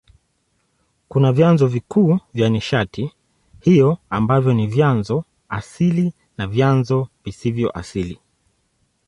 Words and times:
Kuna 1.09 1.31
vyanzo 1.31 1.67
vikuu 1.67 2.17
vya 2.33 2.49
nishati 2.49 3.11
hiyo 3.59 3.97
ambavyo 4.09 4.53
ni 4.53 4.67
vyanzo 4.67 5.23
asili 5.49 6.13
na 6.37 6.47
vyanzo 6.47 7.07
visivyo 7.25 7.77
asili. 7.77 8.19